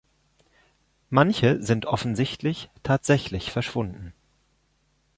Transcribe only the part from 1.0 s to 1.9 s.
Manche sind